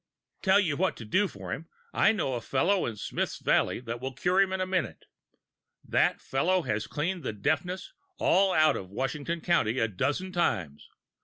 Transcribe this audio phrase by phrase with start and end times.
[0.41, 1.67] "Tell you what to do for him!
[1.93, 5.05] I know a fellow in Smith's Valley will cure him in a minute.
[5.83, 10.89] That fellow has cleaned the deafness all out of Washington County a dozen times.